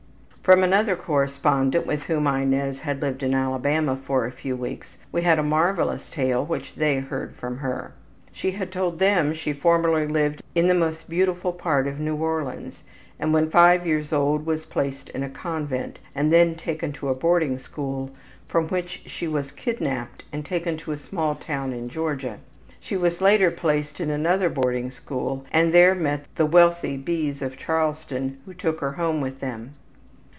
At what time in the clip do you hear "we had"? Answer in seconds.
5.09-5.39